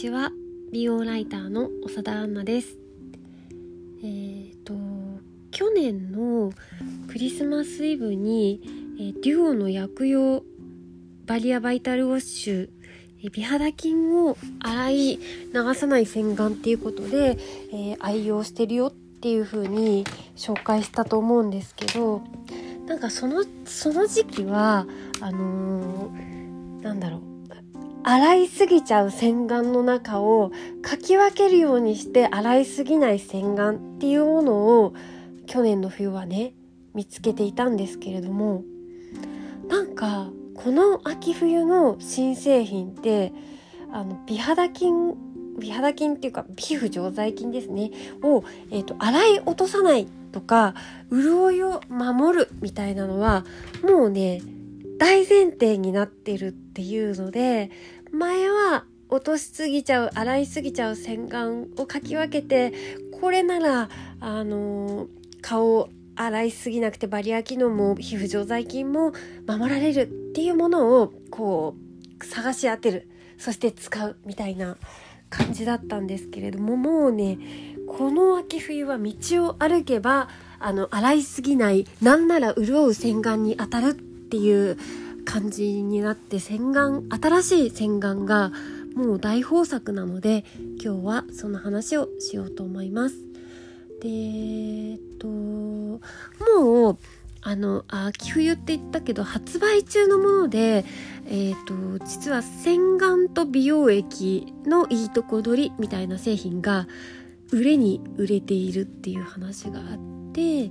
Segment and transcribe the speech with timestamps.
[0.00, 0.32] ちは。
[0.72, 2.78] 美容ライターの長田杏奈です。
[4.02, 4.72] えーと
[5.50, 6.52] 去年の
[7.08, 8.62] クリスマスイブに、
[8.98, 10.42] えー、デュオの薬用
[11.26, 12.68] バリアバイタルウォッシュ
[13.30, 17.36] 美肌菌を洗い流さない洗顔っていうことで、
[17.70, 20.04] えー、愛用してるよっていう風に
[20.34, 22.22] 紹介したと思うんですけど
[22.86, 24.86] なんかそのその時期は
[25.20, 27.29] あのー、なんだろう。
[28.02, 34.94] 洗いすぎちゃう洗顔の中をかき分けるようにして洗いすぎない洗顔っていうものを
[35.46, 36.54] 去年の冬はね
[36.94, 38.64] 見つけていたんですけれども
[39.68, 43.32] なんかこの秋冬の新製品って
[43.92, 45.14] あの美肌菌
[45.58, 47.90] 美肌菌っていうか皮膚常在菌ですね。
[48.22, 50.74] を、えーと、と洗い落とさないとか
[51.10, 53.44] 潤いを守るみたいなのは
[53.82, 54.40] もうね
[55.00, 57.70] 大前提になってるっていうので
[58.12, 62.74] 前は落としすぎちゃう洗いすぎちゃう洗顔をかき分けて
[63.18, 63.88] これなら
[64.20, 65.06] あの
[65.40, 69.12] 顔を洗いすぎなくてバリア機能も皮膚常在菌も
[69.48, 71.76] 守られるっていうものをこ
[72.20, 73.08] う探し当てる。
[73.38, 74.76] そして使うみたいな
[75.30, 77.38] 感じだったんですけれどももうね
[77.88, 79.14] この秋冬は道
[79.46, 80.28] を歩けば
[80.58, 84.78] あの洗いすぎないなんなら潤う洗顔に当たるっていう
[85.24, 88.52] 感じになって洗顔新しい洗顔が
[88.94, 90.44] もう大豊作なので
[90.82, 93.16] 今日はその話をしようと思います。
[94.00, 96.00] でえっとも
[96.92, 96.98] う
[97.42, 100.84] あの秋冬って言ったけど発売中のもので、
[101.26, 101.64] えー
[101.98, 106.86] と、実は洗顔と美容液のいいとこ取りみたいな製品が
[107.50, 110.70] 売れに売れているっていう話があって、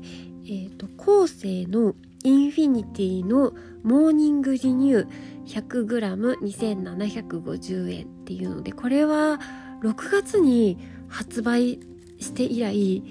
[0.52, 5.10] えーと、後世のインフィニティのモーニングリニュー
[5.46, 9.40] 100g2750 円っていうのでこれは
[9.84, 11.80] 6月に発売
[12.20, 13.04] して以来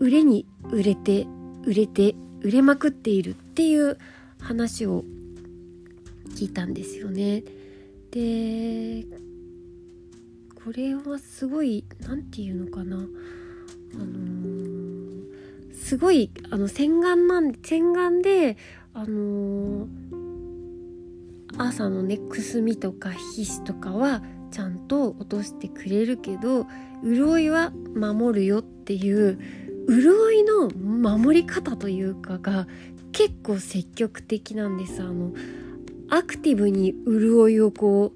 [0.00, 1.26] 売れに売れて
[1.64, 3.96] 売れて売れまくっているっていう
[4.38, 5.02] 話を
[6.34, 7.42] 聞いたんですよね。
[8.10, 9.06] で
[10.62, 14.61] これはすごい何て言うのかなあのー、
[15.92, 18.56] すごいあの洗顔なん洗顔で
[18.94, 19.88] あのー、
[21.58, 26.66] 朝のねくすみとか皮脂とかはちゃんと落としてくれるけど
[27.04, 29.38] 潤いは守るよっていう
[29.86, 32.66] 潤いの守り方というかが
[33.12, 35.02] 結構積極的なんです。
[35.02, 35.34] あの
[36.08, 38.14] アクティブに潤いをこ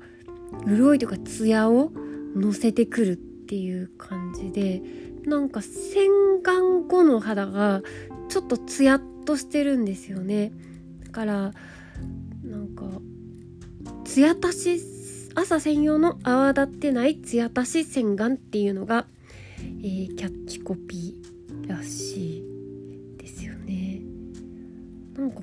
[0.64, 1.92] う潤いとかツヤを
[2.34, 4.80] 乗せてくるっていう感じで
[5.26, 6.08] なんか洗
[6.42, 7.82] 顔後の肌が
[8.28, 10.52] ちょっとツヤっとしてるんですよね。
[11.04, 11.52] だから
[12.44, 12.84] なんか
[14.04, 19.06] ツヤ足し朝専用の泡立ってないツヤ足し洗顔っていうのが、
[19.58, 24.00] えー、キャッチコピーらしいですよね。
[25.18, 25.40] なんか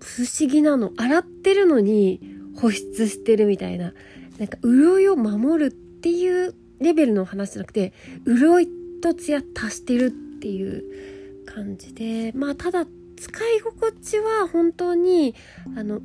[0.00, 0.92] 不思議なの。
[0.96, 2.20] 洗ってるのに
[2.56, 3.92] 保湿してるみたいな。
[4.38, 7.92] なんか潤いを守るっていうレベルの話じゃなくて
[8.26, 8.68] 潤い
[9.02, 10.84] とツヤ足してるっていう
[11.46, 15.34] 感じでまあただ使い心地は本当に
[15.76, 16.00] あの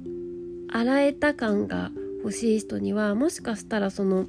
[0.72, 1.92] 洗えた感が
[2.24, 4.28] 欲しい人にはもしかしたらその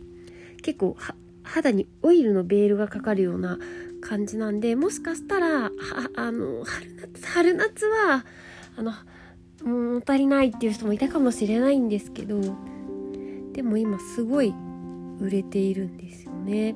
[0.63, 0.97] 結構
[1.45, 3.59] 肌にオイルのベールがかかるような
[4.01, 5.71] 感じなんでもしかしたら
[6.17, 8.25] あの春夏春夏は
[8.77, 8.93] あの
[9.65, 12.41] 物足りないっていう人もいたかもしれないんですけど
[13.53, 14.53] でも今すごい
[15.21, 16.75] 売れているんですよね。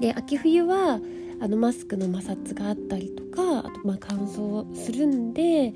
[0.00, 1.00] で秋冬は
[1.40, 5.74] あのマスクの摩擦があったりとかあとまあ乾燥するんで、え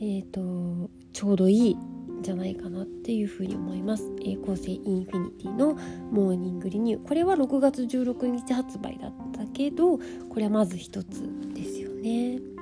[0.00, 4.10] ーと、ちょうどいいんじゃないかなっていうふうに思います。
[4.20, 5.74] えー、構成インフィニティの
[6.10, 10.02] モーニングリニューこれは6月16日発売だったけどこ
[10.36, 11.22] れはまず一つ
[11.54, 12.55] ですよね。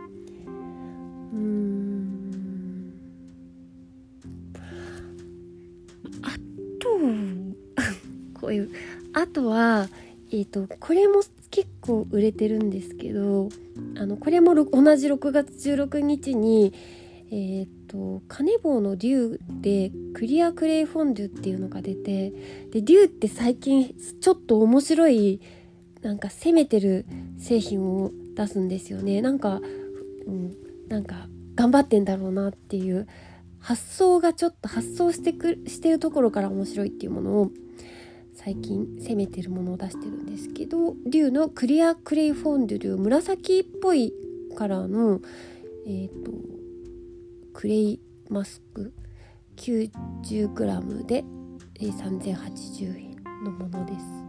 [8.54, 8.70] いう。
[9.12, 9.88] あとは
[10.30, 13.50] えーと、これも結構売れてるんですけど
[13.96, 16.74] あのこれも同じ6月16日に
[17.30, 22.30] えーと、カネボウのデューでクリアクレイフォンデュっていうのが出て
[22.70, 25.40] でデューって最近ちょっと面白い
[26.02, 27.06] なんか攻めてる
[27.38, 29.22] 製品を出すんですよね。
[29.22, 29.60] なんか、
[30.26, 30.54] うん、
[30.88, 33.08] なんか頑張ってんだろうなっていう
[33.58, 37.50] 発想がちょっと発想してくしてるところから面白いっていうものを
[38.34, 44.12] 最近攻めてるものを出してるんですけどデューのクリアクレイフォンデュ紫っぽい
[44.56, 45.20] カラーの
[45.86, 46.32] えっ、ー、と
[47.52, 48.92] クレイマスク
[49.56, 51.25] 90g で
[51.78, 54.25] 3080円のものです。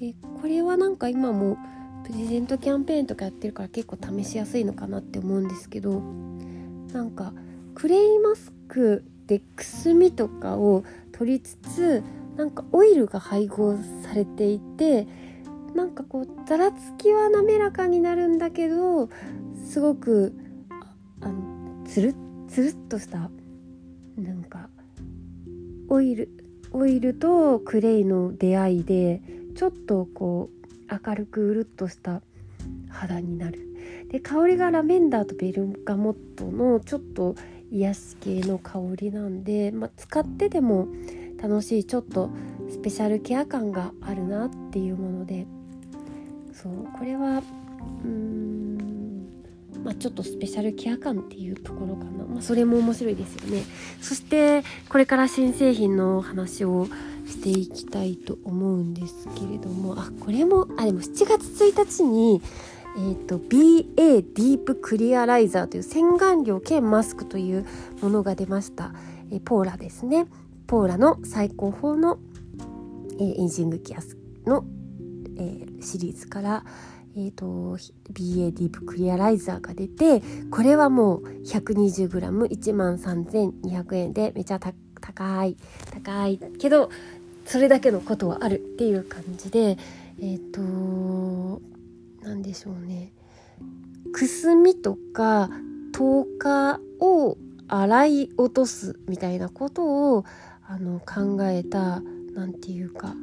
[0.00, 1.58] でこれはなんか今も
[2.04, 6.02] プレゼントキャンペーンとかやってるから結構試しやすいのかなって思うんですけど
[6.92, 7.32] なんか
[7.74, 12.02] クレイマスクでくすみとかを取りつつ
[12.40, 15.06] なんかオイルが配合されていて
[15.74, 19.10] なんかこうざらつきは滑らかになるんだけど
[19.62, 20.32] すごく
[21.20, 22.14] あのつる
[22.48, 23.30] つるっとした
[24.16, 24.70] なんか
[25.90, 26.30] オイル
[26.72, 29.20] オイルとクレイの出会いで
[29.54, 30.48] ちょっとこ
[30.88, 32.22] う明るくうるっとした
[32.88, 33.66] 肌になる。
[34.08, 37.34] で香りがラベンダーとベルガモットのちょっと
[37.70, 40.88] 癒し系の香りなんで、まあ、使ってでも
[41.42, 42.30] 楽しいちょっと
[42.68, 45.46] スペシャルケア感があるなっていうもので。
[46.52, 49.30] そうこれはうーん
[49.82, 53.62] まあちょっとスペシャルケア感っていうところかな、まあ、それも面白いですよね。
[54.02, 56.86] そしてこれから新製品の話を
[57.26, 59.94] していきたいと思うんですけれども。
[59.98, 62.42] あこれもあでも7月1日に
[62.96, 67.64] えーと、BA ディープクリアライザーという洗顔料兼マスクという
[68.02, 68.92] ものが出ました、
[69.30, 70.26] え、ポーラですね。
[70.70, 72.20] ポーラの最高峰の、
[73.18, 74.64] えー、エイジングケアの、
[75.36, 76.64] えー、シリーズから、
[77.16, 77.76] えーと、
[78.12, 85.56] BA ディープクリアライザーが出てこれはもう 120g1 万3200円でめちゃ高い
[85.90, 86.88] 高いけど
[87.46, 89.76] それだけのことはあるっていう感じで
[90.22, 91.60] えっ、と
[92.22, 93.12] 何でしょうね。
[94.12, 95.50] くすみとか
[95.92, 97.36] 糖化を
[97.66, 100.24] 洗い落とすみたいなことを
[100.70, 102.00] あの考えた
[102.32, 103.14] 何て言うか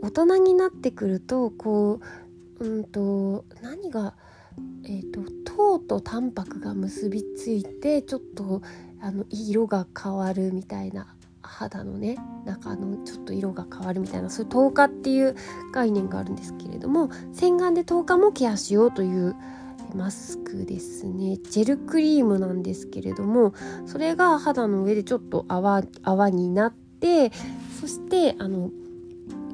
[0.00, 1.98] 大人になってくるとこ
[2.60, 4.14] ううんと何が
[4.84, 8.62] えーと、糖とタンパクが結びついてちょっと
[9.02, 12.16] あの色が変わるみたいな肌のね
[12.46, 15.36] 中のちょっと色が変わるみたいなそういう透過っていう
[15.74, 19.34] 概念があるんですけれども洗顔で透過もケアしようという
[19.96, 21.38] マスクですね。
[21.38, 23.54] ジェルクリームなんですけれども
[23.86, 27.32] それが肌の上でちょっと泡泡になって
[27.80, 28.70] そしてあの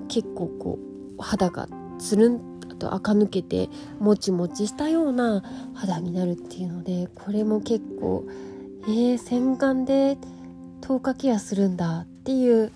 [0.08, 0.78] 結構こ
[1.18, 1.68] う肌が
[1.98, 5.42] つるんと垢抜けてもちもちしたような
[5.74, 8.26] 肌になるっていうのでこれも結構
[8.84, 10.18] えー、洗顔で
[10.80, 12.72] 10日ケアするんだっていう、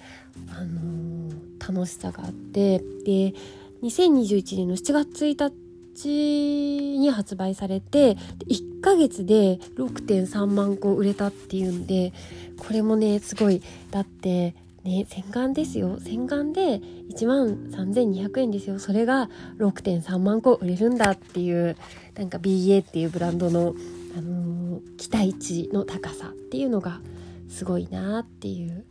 [0.57, 3.35] あのー、楽しさがあってで
[3.83, 5.66] 2021年の7月1日
[6.05, 8.17] に発売されて
[8.49, 12.13] 1ヶ月で6.3万個売れたっていうんで
[12.59, 13.63] これもねすごい。
[13.91, 14.55] だって
[14.85, 15.99] ね洗顔ですよ。
[16.01, 18.79] 洗顔で1万3200円ですよ。
[18.79, 19.29] それが
[19.59, 21.77] 6.3万個売れるんだっていう
[22.15, 23.75] なんか BA っていうブランドの、
[24.17, 27.01] あのー、期待値の高さっていうのが
[27.49, 28.85] すごいなっていう。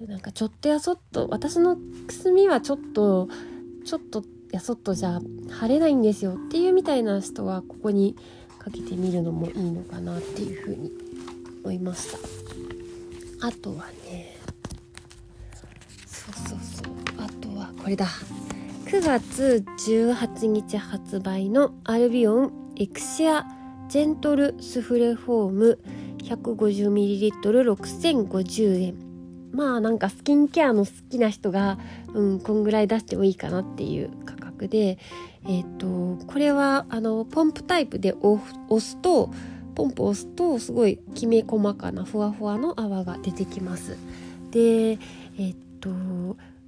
[0.00, 3.30] なんかちょっとやそっと私のくすみはちょっと
[3.86, 4.22] ちょっと
[4.52, 5.18] やそっとじゃ
[5.50, 8.14] 晴れないんですよっていうみたいな人はここに
[8.58, 10.92] かけてみるのもいいのかなっていうふうに
[11.64, 12.18] 思いました。
[13.46, 14.36] あとはね
[16.06, 16.84] そうそうそう
[17.18, 18.06] あとはこれだ。
[18.86, 23.44] 9月18日発売のアルビオンエクシア
[23.88, 25.80] ジェントルスフレフォーム
[26.22, 28.94] 150ml6050 円。
[29.50, 31.80] まあなんかスキンケアの好きな人が、
[32.14, 34.98] うん、こんぐらい出してもいいかなっていう価で
[35.46, 38.40] えっ、ー、とこれはあのポンプタイプで押
[38.80, 39.30] すと
[39.74, 43.96] ポンプ押すとすごいきめ細かなふわふわの泡が出てきます。
[44.50, 45.90] でえっ、ー、と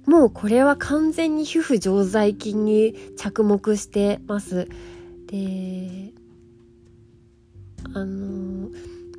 [0.09, 4.67] もうこれは完全に皮膚常在菌に着目してます。
[5.27, 6.13] で
[7.93, 8.69] あの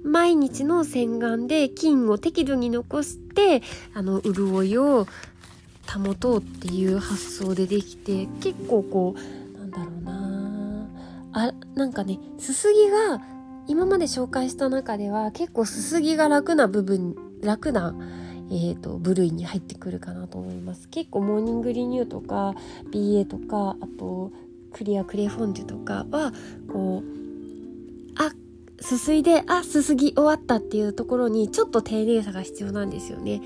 [0.02, 3.62] 毎日の洗顔で菌を適度に残して
[3.94, 5.06] あの潤いを
[5.98, 10.86] 保とうっていう発想でできて結構こうなんだろうな。
[11.32, 13.20] あなんかねすすぎが
[13.68, 17.94] 今まで紹介した中では結構すすぎが楽な部分楽な
[18.52, 20.88] えーと、部類に入ってくるかなと思います。
[20.88, 22.54] 結構モーニングリニューとか
[22.92, 24.32] BA とかあと
[24.72, 26.32] クリアクレフォンデュとかは
[26.72, 28.32] こうあ
[28.80, 33.40] すすいであすすぎ終わったっていうところにちょっと丁寧さが必要なんですよね。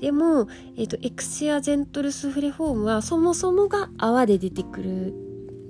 [0.00, 5.14] でも、えーと、エクシアジェントルスフレフォームはそもそもが泡で出てくる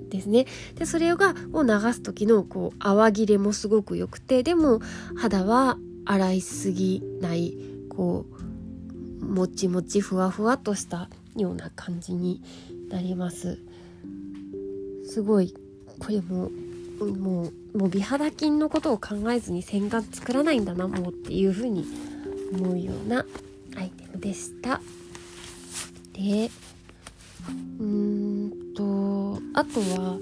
[0.09, 0.45] ですね。
[0.75, 4.81] でそれがを流す時のこう泡切れもすごく良くてでも
[5.15, 7.57] 肌は洗いすぎない
[7.89, 8.25] こ
[9.21, 12.41] うもちもちふわふわとしたような感じに
[12.89, 13.59] なります。
[15.05, 15.55] すごい
[15.99, 16.51] これも
[16.99, 21.85] もうもう美肌菌のことを考えずに洗顔作らないんだなもうっていう風に
[22.53, 23.25] 思うような
[24.19, 24.81] でした。
[26.13, 26.49] で
[27.79, 30.17] うーんとあとは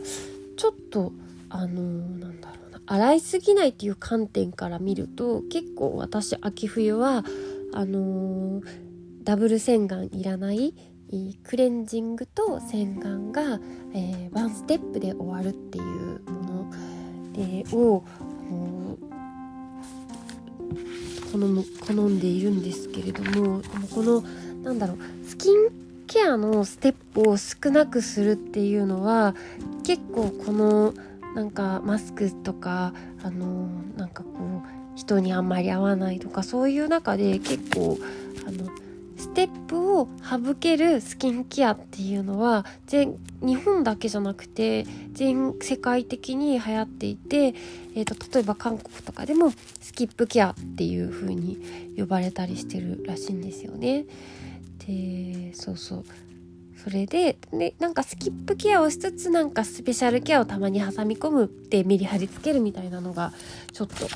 [0.55, 1.11] ちょっと
[1.49, 7.23] あのー、なんだろうな洗いすぎないっていう観点から見ると結構私秋冬は
[7.73, 8.63] あのー、
[9.23, 10.73] ダブル洗顔いらない
[11.43, 13.59] クレンジングと洗顔が、
[13.93, 16.71] えー、ワンステップで終わるっていうもの
[17.33, 18.03] でを
[21.31, 23.61] 好む好んでいるんですけれども
[23.93, 24.21] この
[24.63, 25.69] なんだろうスキン
[26.07, 29.35] ケアのステップを少なくするっていうのは
[29.83, 30.93] 結構この
[31.35, 32.93] なんかマスクとか
[33.23, 33.67] あの
[33.97, 34.29] なんかこ
[34.63, 37.99] う人にあんまり合わないとかそういう中で結構
[38.47, 38.69] あの
[39.37, 47.53] ステップを省けるスキンケアっていうのは全日本だけじゃなくて全世界的に流行っていて、
[47.93, 51.59] えーと、例えば韓国とかでもスキップケアっていう風に
[51.95, 54.05] 呼ばれたりしてるらしいんですよね。
[54.87, 56.05] でそうそう
[56.83, 63.33] それででなんかスキップケアをしつつなんかスペシャルケアをたまに挟み込むってメリハリつけるみたいなのが
[63.71, 64.07] ちょっと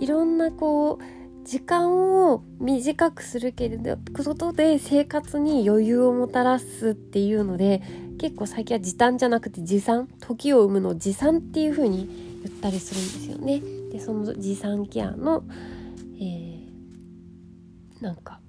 [0.00, 7.82] いろんなこう時間を短くするけれどことで生活に余裕をもたらすっていうので
[8.18, 12.08] 結構最近は時短じゃなくて持参時を生むのを持参っていう風に
[12.44, 13.62] 言ったりするんですよね。
[13.92, 15.44] でその持参ケアの
[16.20, 18.40] えー、なんか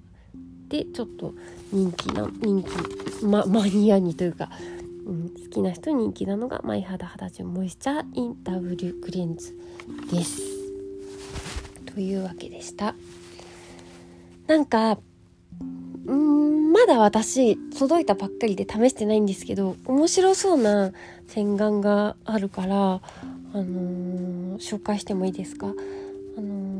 [0.68, 1.34] でちょっと
[1.72, 4.50] 人気な人気、ま、マニアにというか、
[5.06, 9.54] うん、好きな人人気なのがマイ肌肌純モイスチャーインダブルクレンズ
[10.10, 10.42] です。
[11.86, 12.94] というわけでした。
[14.46, 14.98] なんか
[16.06, 20.92] うんまだ私届いたばっかりで試してないんですけど面白そうな
[21.28, 23.00] 洗顔があるから、あ
[23.54, 26.72] のー、紹介してもいいですか、あのー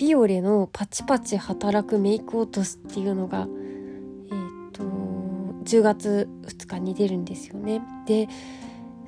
[0.00, 7.82] ビオレのパチパチ働くメイク落としっていうのが、えーと、10月2日に出るんですよね。
[8.06, 8.26] で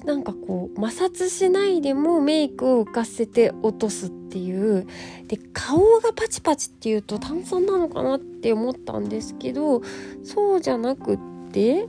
[0.04, 4.86] なんかこう摩擦しないでもメイクを浮かせて落とすっていう
[5.28, 9.80] で顔がパチパチっていうと炭酸なのかなって思ったんですけど
[10.24, 11.18] そうじゃなくっ
[11.52, 11.86] て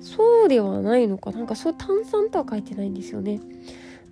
[0.00, 3.40] そうではないのかなんかそう炭酸とは書いてないんですよね。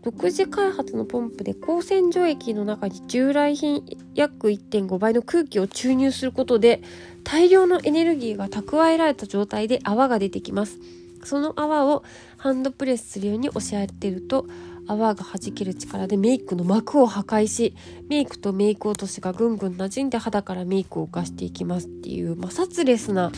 [0.02, 6.82] 独自開発のポンプで高洗浄液の中に従来品約1.5倍の空気を注入することで
[7.22, 10.80] 大量のエネルギーが蓄えられた状態で泡が出てきます。
[11.24, 12.02] その泡を
[12.36, 14.46] ハンドプレスするように押し当てると
[14.88, 17.76] 泡が弾ける力でメイクの膜を破壊し
[18.08, 23.30] メイクとメイク落としがぐんぐん馴染んで肌からメイクを浮かしていきますっていう摩擦レスな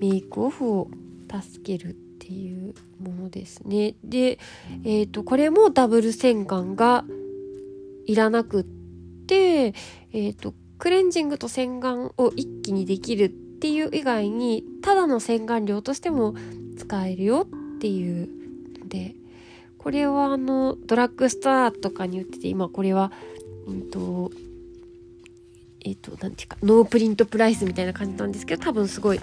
[0.00, 0.88] メイクオフを
[1.30, 3.96] 助けるっていうものですね。
[4.02, 4.38] で、
[4.84, 7.04] えーと、これもダブル洗顔が
[8.06, 8.64] いらなくっ
[9.26, 16.34] て、えーと、クレンジングと洗顔を一気にできるっていう以外にただの洗顔料としても
[16.78, 18.28] 使えるよっていう
[18.80, 19.14] ので
[19.78, 23.12] これはあのドラッグストアとかに売ってて今これは
[23.66, 24.30] うんと
[25.80, 29.20] えっ、ー、と何ていうかノープリントプライスみたいな感じなんですけど多分すごい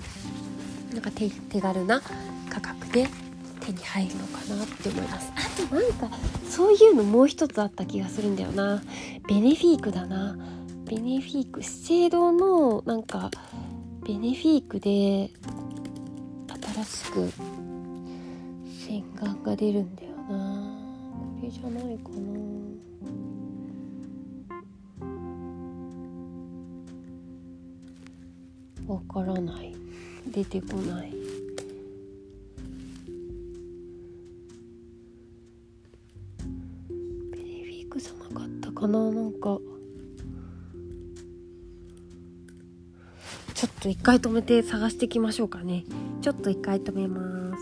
[0.93, 1.29] なんか手
[1.61, 2.01] 軽な
[2.51, 3.07] 価格で
[3.61, 5.31] 手に入るのかなって思います。
[5.35, 6.09] あとなんか
[6.49, 8.83] そういうのもう一つあった気がするんだよな。
[9.29, 10.37] ベネフィークだな。
[10.85, 13.31] ベネフィーク資生堂のなんか
[14.05, 15.31] ベネフィークで
[16.73, 17.31] 新しく
[18.85, 20.77] 洗顔が出るんだよな。
[21.39, 22.09] これじゃないか
[28.87, 28.93] な。
[28.93, 29.73] わからない。
[30.27, 31.20] 出てこない。
[38.81, 39.59] かななんか。
[43.53, 45.83] ちょっと一回止めて探していきましょうかね。
[46.21, 47.61] ちょっと一回止めます。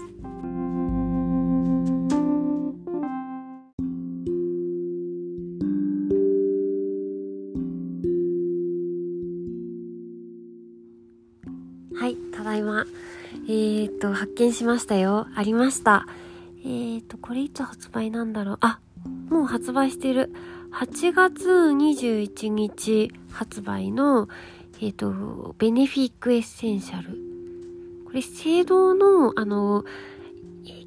[11.96, 12.86] はいただいま。
[13.50, 15.28] えー、っと発見しましたよ。
[15.36, 16.08] ありました。
[16.64, 18.58] えー、っとこれいつ発売なんだろう。
[18.62, 18.80] あ
[19.30, 20.32] もう発売してる。
[20.80, 24.30] 8月21日発売の
[24.80, 27.18] えっ、とベネフィークエッセンシャル
[28.06, 29.90] これ資生堂のあの化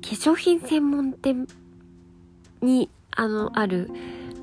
[0.03, 1.47] 粧品専門店
[2.63, 3.91] にあのある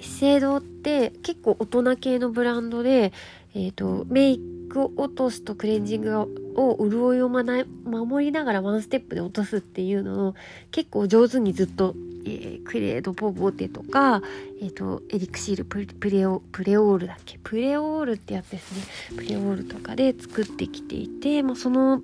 [0.00, 3.12] 資生堂って結構大人系のブランドで、
[3.58, 10.34] え、ー、とメイク落としとクレンジングを潤いをまな守りながらワンステップで落とすっていうのを
[10.70, 11.94] 結構上手にずっと、
[12.26, 14.20] えー、クレードポーボーテとか、
[14.60, 17.38] えっ、ー、とエリクシールプレオプレオールだっけ？
[17.42, 18.72] プレオールってやつです
[19.10, 19.16] ね。
[19.16, 22.02] プレオールとかで作ってきていて、まあ、その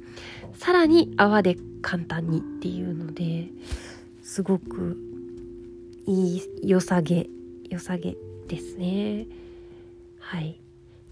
[0.54, 3.48] さらに泡で簡単にっていうので
[4.22, 4.96] すごく
[6.06, 7.28] いい良さげ
[7.68, 8.16] 良さげ
[8.48, 9.26] ですね。
[10.18, 10.61] はい。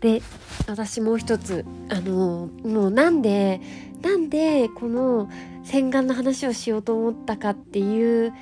[0.00, 0.22] で
[0.66, 3.60] 私もう一つあのもうなんで
[4.02, 5.30] なんでこの
[5.64, 8.32] 洗顔の話をしようと思ったかっていう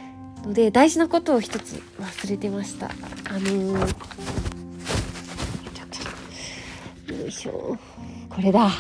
[0.44, 2.86] ので大事なことを一つ忘れてました。
[2.86, 2.92] あ
[3.40, 3.78] の
[7.16, 7.76] よいしょ。
[8.30, 8.70] これだ。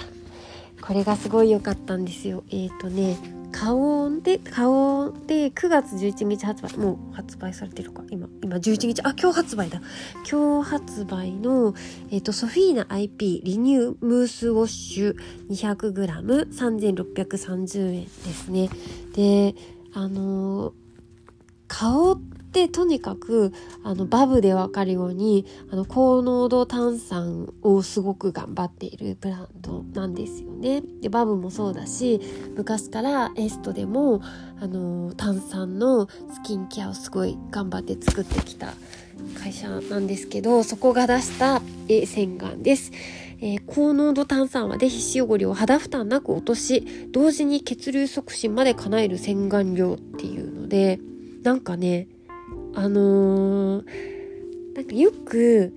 [0.80, 2.44] これがすごい良かったんですよ。
[2.50, 3.37] えっ、ー、とね。
[3.52, 6.76] 顔で顔で9月11日発売。
[6.76, 8.04] もう発売されてるか。
[8.10, 9.00] 今今11日。
[9.02, 9.80] あ今日発売だ。
[10.30, 11.74] 今日発売の、
[12.10, 15.16] えーと、ソフィーナ IP リニュームースウォッシュ
[15.50, 18.68] 200g3630 円ですね。
[19.14, 19.54] で
[19.94, 20.72] あのー、
[21.66, 23.52] 顔ってでとにかく
[23.84, 30.82] あのバブでわかるようにあの高濃度炭酸をすごく頑張っているブランドなんですよね。
[31.00, 32.20] でバブもそうだし
[32.56, 34.22] 昔からエストでも
[34.60, 38.74] あの炭酸のスキンケアをすごい頑張って作ってきた
[39.40, 42.92] 会社なんですけどそこが出した洗顔です。
[43.40, 50.98] えー、高濃度炭酸はで皮脂汚れを肌負担なく落とし同時に血流促進まで叶える洗顔料っていうので
[51.44, 52.08] なんかね
[52.78, 53.84] あのー、
[54.76, 55.74] なんかよく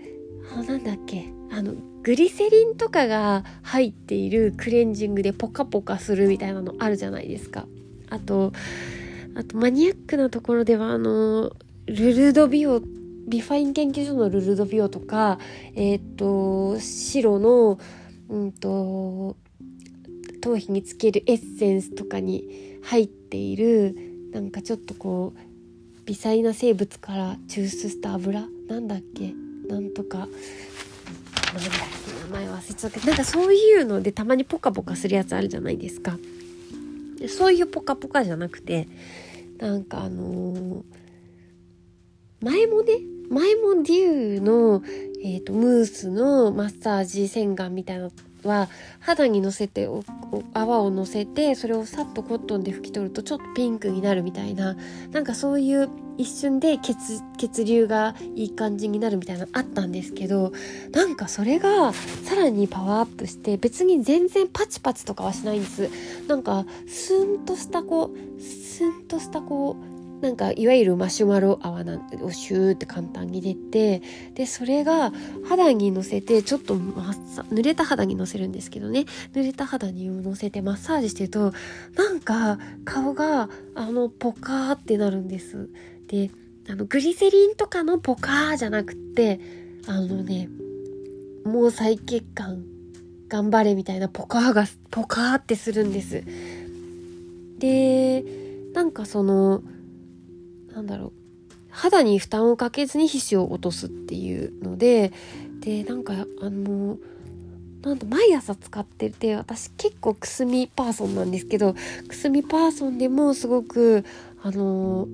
[0.56, 7.66] あなんだっけあのグリセリンとかが入っているクレンジングでポカポカするみたいなのあるじゃないですか。
[8.12, 8.54] あと
[9.36, 11.52] あとマニアックなところではあの
[11.88, 12.82] ルルドビオ
[13.28, 15.40] ビファイン研究所のルルドビオとか
[15.74, 17.80] えっ、ー、と白の
[18.30, 19.38] うんと
[20.40, 23.96] 頭皮につけるエッセンスとかに入っている
[24.34, 25.51] なんかちょっとこう
[26.06, 28.48] 微細な生物から抽出した油？
[28.68, 29.34] なんだっけ？
[29.68, 30.18] なんとか。
[30.20, 30.34] なんだっ
[31.54, 32.32] け？
[32.34, 33.00] 名前忘れちゃった。
[33.00, 36.18] けどなんかそういうのでたまにポカポカするやつあるじゃないですか。
[37.28, 38.88] そういうポカポカじゃなくて
[39.60, 40.84] なんかあのー、
[42.42, 42.98] 前もね
[43.30, 44.82] 前もデューの、
[45.24, 48.10] えーとムースのマッサージ洗顔みたいな
[48.44, 49.88] は肌にのせて
[50.54, 54.76] 泡をのせてそれをさっとコットンで拭き取るとちょっとピンクになるみたいな
[55.12, 56.96] なんかそういう一瞬で血
[57.38, 60.52] 血流がいい感じになるみたいなのあったんですけど
[60.92, 65.90] なんかそれがさらにパワーアップして別に全然パチパチとかはしないんです。
[66.28, 69.91] なんかスンとしたこうスンとしたこう
[70.22, 74.02] なんかいわゆるマシュマロ泡なんをシューって簡単に出て
[74.36, 75.12] でそれが
[75.50, 81.54] 肌にのせてちょっと濡れた肌にのせるんですけどね濡れた肌にのせてマッサージしてると
[81.96, 85.70] なんか顔があのポカーってなるんです。
[86.08, 86.30] で
[86.70, 89.40] あのグリセリンとかのポカーじゃなくって
[89.88, 90.48] あのね
[91.44, 92.64] 毛細血管
[93.28, 96.24] 頑張れみたいなポカーがポカーってするんです。
[97.58, 98.24] で
[98.74, 99.64] なんかその
[100.74, 101.12] なんだろう。
[101.72, 105.12] 肌に負担をかけずに皮脂を落とすっていうので
[105.62, 106.98] でなんかあの
[107.82, 111.76] なんと毎朝使ってて私結構くすみパーソンなんですけど
[112.08, 114.06] くすみパーソンでもすごく
[114.44, 115.08] あの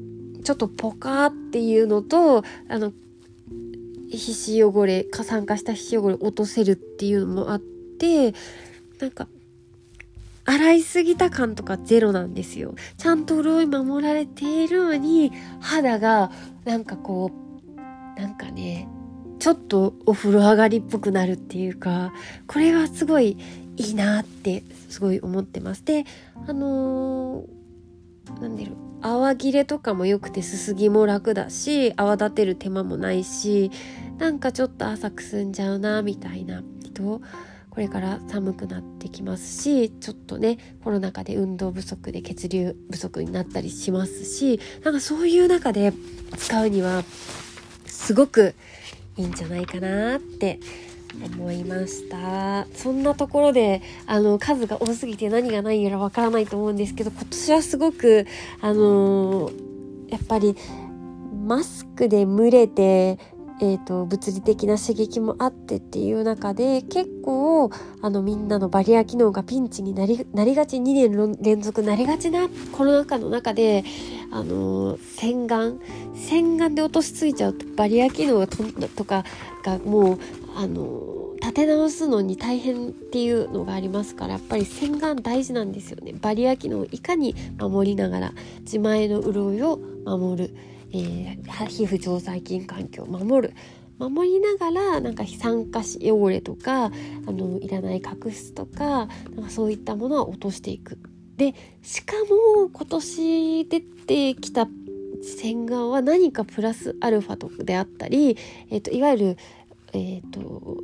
[0.44, 2.92] ちょっとポカっていうのとあの
[4.10, 8.34] 皮脂汚れ過酸化した皮脂汚れ落とせるっていうのもあって
[9.00, 9.28] なんか
[10.48, 12.74] 洗いすぎた感とかゼロなんですよ。
[12.98, 16.32] ちゃんと潤い守られているのに、肌が
[16.64, 17.32] なんかこ
[17.76, 18.88] う、なんかね、
[19.40, 22.14] ちょっとお風呂上がりっぽくなるっていうか、
[22.48, 23.38] これはすごい
[23.76, 25.84] いいなってすごい思ってます。
[25.84, 26.06] で、
[26.48, 33.70] あのー、なんだろ、泡切れとかも良くてすすぎも楽だし、泡立てる手間もないし、
[34.18, 37.22] なんかちょっと朝くすんじゃうな、みたいな人、
[37.78, 45.94] これから寒くなってきますしちょっとねコロナ禍で運動不足で血流不足になったりしますしなんかそういう中で
[46.38, 47.04] 使うには
[47.86, 48.56] すごく
[49.16, 50.60] いいんじゃないかなって
[51.38, 52.66] 思いました。
[52.74, 58.26] そんなところであの数が多すぎて何が何やらわからないと思うんですけど今年はすごく
[58.60, 60.56] あのー、やっぱり
[61.46, 63.20] マスクで蒸れて
[63.60, 73.84] えーと、物理的な刺激もあってっていう中で結構あのみんなのバリア機能がピンチになりなりがち2年連続なりがちなコロナ禍の中で
[74.32, 75.80] あの洗顔
[76.14, 79.24] 洗顔で落としついちゃうとバリア機能とか
[79.64, 80.20] がもう
[80.56, 90.77] あの立て直すのに大変っていうのがありますからやっぱり洗顔大事なんですよねバリア機能をいかに守りながら自前の潤いを守る。
[90.92, 93.54] えー、皮膚常在菌環境を守る
[94.00, 96.92] 守りながらなんか酸化し汚れとかあ
[97.32, 101.00] のいらない角質とかなんかそういったものは落としていく。
[101.36, 104.68] でしかも今年出てきた
[105.22, 108.38] 洗顔は何かプラスアルファとかであったり、
[108.72, 109.38] えーと、いわゆる、
[109.94, 110.78] えーと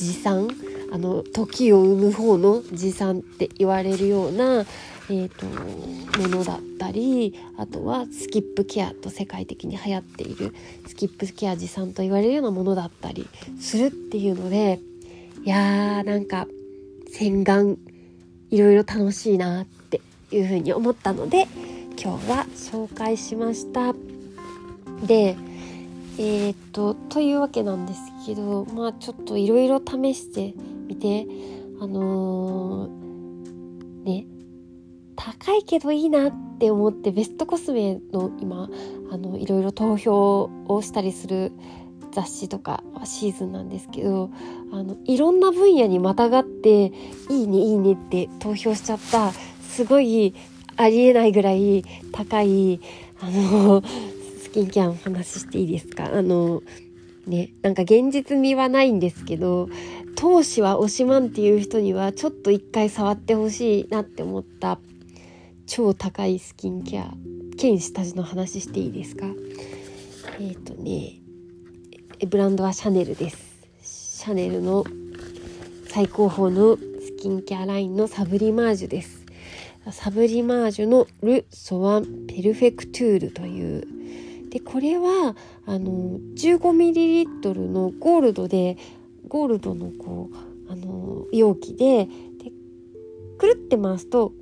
[0.00, 0.48] 持参
[0.92, 4.64] あの時を生む方の持参って言われるような
[5.12, 5.44] えーと、
[6.20, 10.54] ものだったりあとはスキップケアと世界的に流行っている
[10.86, 13.28] スキップケア持参と言われるようなものだったり
[13.60, 14.78] するっていうので
[15.44, 16.46] いやーなんか
[17.12, 17.76] 洗顔
[18.50, 20.00] いろいろ楽しいなって
[20.30, 21.48] いうふうに思ったので
[22.00, 23.94] 今日は紹介しました。
[25.04, 25.36] で
[26.18, 30.54] えー、っとというわけなんですけどまあちょっといろいろ試して
[30.90, 31.26] みて
[31.80, 34.26] あのー、ね
[35.16, 38.68] 高いけどいいなって思ってベストコスメの今
[39.10, 41.52] あのいろいろ投票をしたりする
[42.12, 44.30] 雑誌とかシーズンなんですけど
[44.72, 46.92] あのいろんな分野にまたがって
[47.30, 50.34] 「いいねいいね」って投票しちゃったすごい
[50.76, 52.80] ありえないぐらい高い
[53.20, 53.82] あの
[54.42, 56.10] スキンケアの話していいですか？
[56.12, 56.62] あの
[57.26, 59.68] ねなんか現実味はないんですけど
[60.20, 64.78] 投資は惜しまんっていう人にはちょっと一回触ってほしいなって思った
[65.66, 67.10] 超高いスキンケア
[67.56, 69.24] 兼下地の話していいですか？
[70.38, 71.22] えっ、ー、とね
[72.28, 73.66] ブランドはシャネルです。
[73.80, 74.84] シャネルの
[75.88, 79.24] 最高峰のスキンケアラインのサブリマージュです。
[79.90, 83.88] サブリマージュのル・ソワン・ペルフェクトゥールという。
[84.50, 88.76] でこれはあの 15ml のゴールドで
[89.30, 92.52] ゴールドのこうあの容器でで
[93.38, 94.32] くるって回すと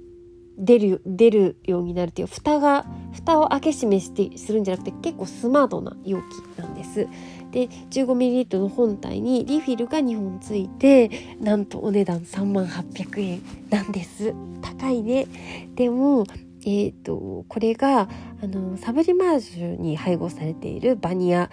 [0.58, 7.06] 出る出るようになるっていう蓋が蓋を開け閉めしてするんじゃなくて結構スマートな容器なんです。
[7.52, 15.26] で 15ml の本体にリフィルが2本ついてなんとお値段3万800円なんです高いね
[15.74, 16.26] でも
[16.66, 18.08] えーと、これが
[18.42, 21.50] あのサブリマージュに配合されているバニア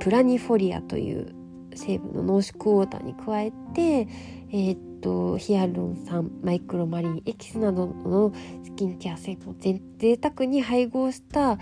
[0.00, 1.34] プラニフォリアという
[1.78, 4.08] 成分の濃縮ウォーターに加えて、
[4.50, 8.32] えーとヒアルロン酸マイクロマリンエキスなどの
[8.64, 11.58] スキンケア成分を贅沢に配合した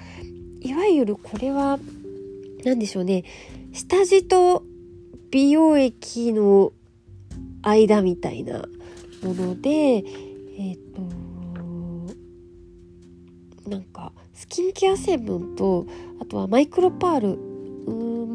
[0.61, 1.79] いわゆるこれは
[2.65, 3.25] 何でしょうね
[3.73, 4.65] 下地と
[5.31, 6.73] 美容液の
[7.63, 8.65] 間みたいな
[9.23, 9.71] もので
[10.59, 11.03] えっ、と
[13.69, 15.87] なんかスキンケア成分と
[16.21, 17.39] あとはマイクロパール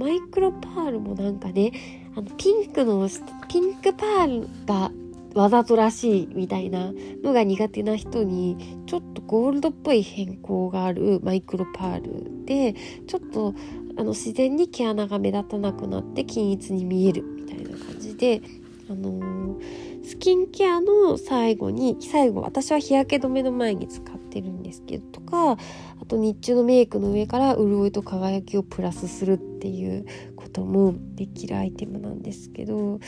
[0.02, 1.72] マイクロパールもなんかね
[2.16, 3.08] あのピンクの
[3.48, 4.92] ピンクパールが
[5.36, 6.92] わざとらしいみたいな
[7.24, 12.74] のが苦手な人にちょっとゴールドっぽい変更があるマイクロパールで
[13.06, 13.54] ちょっと
[13.96, 18.42] あの自然に毛穴が目立たなくなって均一に見えるみたいな感じで、
[18.90, 25.58] あのー、スキンケアの最後に最後私は日焼け止めの前に使ってるんですけどとか
[26.02, 33.00] あと日中のメイクの上から潤いと輝きをプラスするっていうこともできるアイテムなんですけど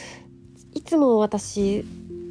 [0.73, 1.83] いつも私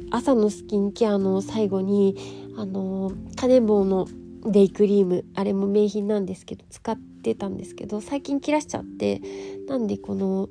[0.09, 2.15] 朝のスキンケアの最後に
[2.57, 4.07] あのカネボウの
[4.45, 9.21] デイクリームあれも名品なんですけど使ってたんですけど最近切らしちゃって
[9.67, 10.49] なんでこの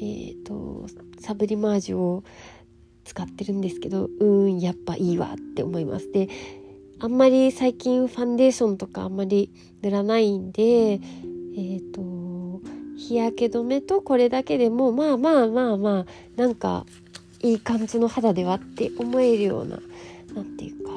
[0.00, 0.86] え、ー、と
[1.20, 2.24] サブリマージュを
[3.04, 6.10] 使ってるんですけどうんやっぱいいわって思います。
[6.10, 6.28] で
[7.04, 12.62] あんまり最近ファンデーションとかあんまり塗らないんでえっ、ー、と
[12.96, 16.86] 日焼け止めとこれだけでもまあまあまあまあなんか
[17.42, 19.80] いい感じの肌ではって思えるような
[20.34, 20.92] 何て言うか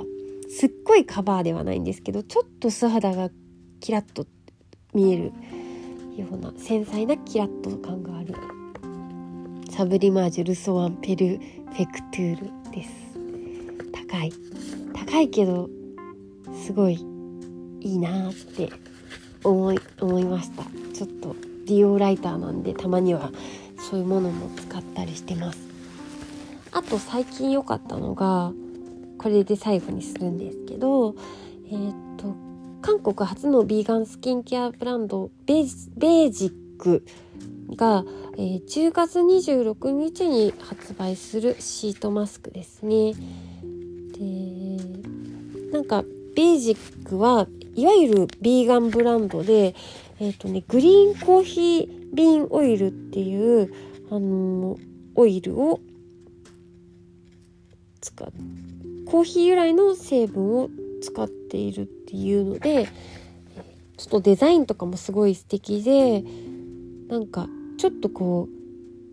[0.50, 3.30] すっごいカバーではないんですけどちょっと素肌が
[3.82, 4.26] キラッと
[4.94, 5.34] 見える
[6.16, 8.34] ような繊細なキラッと感がある
[9.70, 12.90] サブリマージュルソワンペルフェクトゥールです。
[13.92, 14.32] 高い。
[14.96, 15.70] 高いけど
[16.66, 17.06] すごい
[17.82, 18.72] いいなって
[19.44, 23.32] 思い思いましたちょっと美容ライターなんでたまには
[23.78, 25.60] そういうものも使ったりしてます
[26.72, 28.52] あと最近良かったのが
[29.18, 31.16] これで最後にするんですけど
[31.68, 32.36] えー、っと
[32.82, 37.06] 韓国初のビーガンスキンケアブランドベージック
[37.76, 38.06] が、
[38.38, 43.14] えー、10月26日に発売するシートマスクですね。
[44.14, 44.78] で
[45.72, 46.04] なんか
[46.38, 49.74] ベージックはいわゆるビーガンブランドで、
[50.20, 53.74] えーとね、グリーンコーヒービーンオイルっていう、
[54.12, 54.78] あの、
[55.16, 55.80] オイルを
[58.02, 58.28] 使っ
[59.08, 60.70] コーヒー由来の成分を
[61.02, 62.86] 使っているっていうので
[63.98, 66.24] ちょっとデザインとかもすごい素敵で
[67.08, 67.48] なんか
[67.78, 68.52] ちょっとこう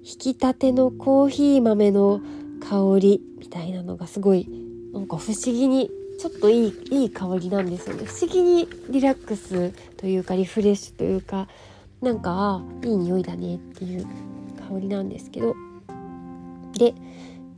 [0.05, 2.21] 引き立てのコーヒー豆の
[2.61, 4.47] 香りみたいなのがすごい
[4.93, 8.05] なんか不思議にちょっといいいい香りなんですよね。
[8.05, 11.49] 不思議にリラックスというかリフレッシュというか
[12.01, 14.07] なんかいい匂いだねっていう
[14.69, 15.55] 香りなんですけど。
[16.79, 16.95] で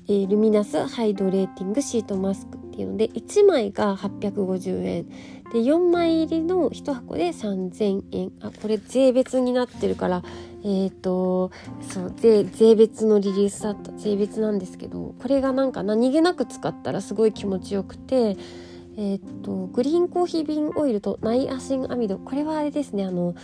[0.08, 5.06] えー、ルミナスハイドレーティングシートマスクっていうので1枚が850円。
[5.56, 8.32] で4枚入りの1箱で3000円。
[8.42, 10.22] あこれ税別になってるから
[10.62, 13.90] えっ、ー、とそう税税別のリリースだった。
[13.92, 18.36] 税別なんですけどこれがなんか何気なく使ったらすごい気持ちよくて
[18.98, 22.18] えっ、ー、とグリーンコーヒービンオイルとナイアシンアミド。
[22.18, 23.34] これはあれですねあの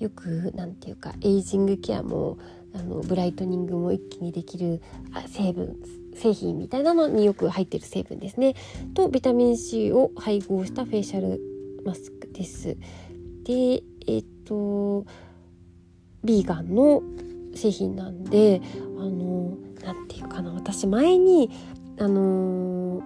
[0.00, 2.38] よくなんていうかエイジングケアも
[2.74, 4.82] あのブライトニングも一気にできる
[5.28, 5.76] 成分
[6.16, 8.54] 製品みたいなのによく入ってる成分ですね。
[8.94, 11.49] とビタミン C を配合したフェイシャル
[11.84, 12.76] マスクです。
[13.44, 15.04] でえっと
[16.24, 17.02] ビーガンの
[17.54, 18.60] 製品なんで
[18.98, 21.50] あの何て言うかな私前に
[21.98, 23.02] あの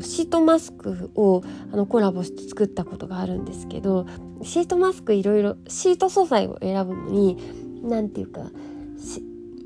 [0.00, 1.42] シートマスクを
[1.72, 4.06] あのコラボして作ったことがあるんですけど
[4.42, 7.36] シートマスクいろいろシート素材を選ぶのに
[7.82, 8.50] 何て言うか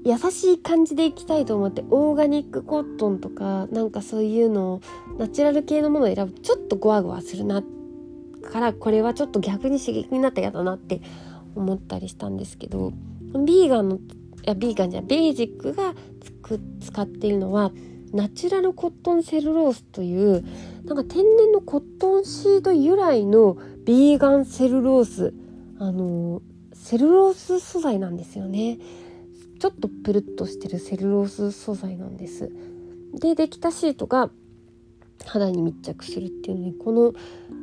[0.04, 4.80] 優しい感じでいきたいと思ってオーガニックコットンとかなんかそういうのを
[5.18, 7.62] ナチュラル系のものを選ぶちょっとゴワゴワするな
[8.50, 11.00] からこれはちょっと逆に刺激になったら嫌だなって
[11.54, 12.92] 思ったりしたんですけど
[13.44, 14.00] ビーガンのい
[14.44, 15.94] やビーガンじゃベージックが
[16.80, 17.72] 使っているのは
[18.12, 20.44] ナチュラルコットンセルロースという
[20.84, 25.34] なんか天然のコットンシード由来のビーガンセルロース
[25.78, 26.40] あの
[26.72, 28.78] セルロース素材なんですよね。
[29.58, 32.50] ちょっとプルッとしてるセルロース素材なんです
[33.14, 34.30] でできたシートが
[35.24, 37.12] 肌に密着するっていうのにこの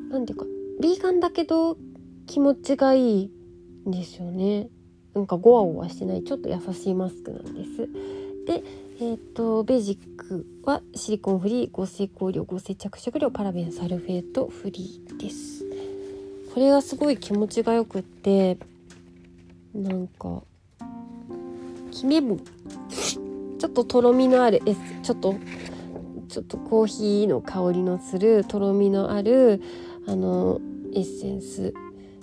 [0.09, 0.45] 何ていうか
[0.81, 1.77] ビーガンだけど
[2.27, 3.31] 気持ちがいい
[3.87, 4.67] んですよね。
[5.13, 7.89] なんかゴワゴワしてないちょっと優しいマスクなんです。
[8.45, 8.63] で
[8.99, 15.65] えっ、ー、とベージックはシリコンフリー合成香料合成着色料パラベンサルフェートフリーです。
[16.53, 18.57] これがすごい気持ちがよくって
[19.73, 20.41] なんか
[21.91, 22.37] キメ部
[23.57, 25.35] ちょっととろみのあるエちょっと
[26.35, 29.61] ちょっとコーヒーの香りのするとろみのある
[30.05, 30.59] あの
[30.91, 31.73] エッセンス。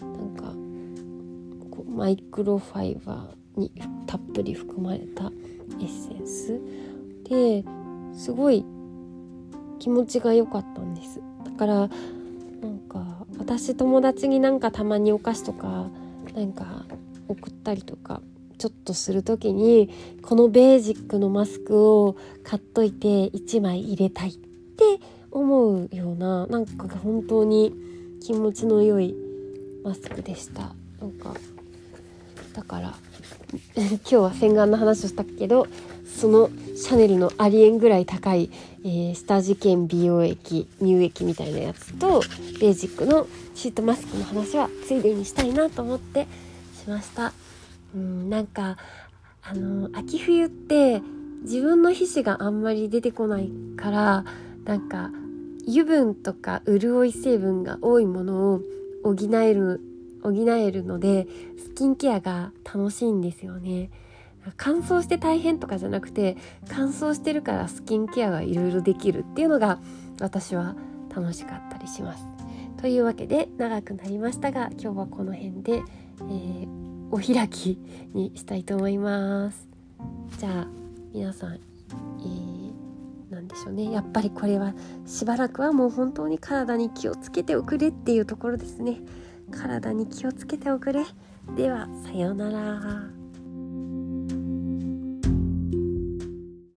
[0.03, 0.53] なんか
[1.71, 3.73] こうマイクロファイバーに
[4.07, 5.33] たっぷり含まれた
[5.81, 6.61] エッセンス
[7.25, 7.65] で
[8.13, 8.67] すごい
[9.79, 11.23] 気持ちが良かったんです。
[11.47, 11.87] だからな
[12.69, 15.89] んか私友達になんかたまにお菓子とか
[16.35, 16.85] なんか
[17.29, 18.21] 送ったりとか
[18.63, 19.91] ちょっとする時に
[20.23, 25.01] このベージックのマスクを買っといて1枚入れたいって
[25.33, 27.75] 思うようななんか本当に
[28.25, 29.17] 気持ちの良い
[29.83, 30.77] マスクでした。
[31.01, 31.35] なんか
[32.53, 32.95] だから
[33.75, 35.67] 今日は洗顔の話をしたけど
[36.07, 38.49] そのシャネルのありえんぐらい高い、
[38.85, 42.21] えー、下地兼美容液乳液みたいなやつと
[42.61, 46.29] ベージックのシートマスクの話はついでにしたいなと思って
[46.81, 47.33] しました。
[47.95, 48.77] うんなんか
[49.43, 51.03] あの秋冬って
[51.43, 54.25] 自分の皮脂があんまり出てこないから
[54.65, 55.11] なんか
[55.67, 58.61] 油分とか潤い成分が多いものを
[59.03, 59.81] 補える
[60.23, 61.27] 補えるので
[61.59, 63.91] スキンケアが楽しいんですよね。
[64.57, 66.37] 乾燥して大変とかじゃなくて
[66.69, 69.79] 乾燥してるからスキンケアがいろいろできるっていうのが
[70.21, 70.75] 私は
[71.15, 72.25] 楽しかったりします。
[72.81, 76.82] というわけで長くなりましたが今日はこの辺で、えー、
[77.13, 77.79] お開き
[78.15, 79.69] にしたいと思います。
[80.39, 80.67] じゃあ
[81.13, 83.93] 皆さん、えー、なんでしょうね。
[83.93, 84.73] やっぱりこれは
[85.05, 89.03] しばらくはもう本当に体に気をつけておくれっていうところですね。
[89.51, 91.05] 体に気をつけておくれ。
[91.55, 93.22] ではさようなら。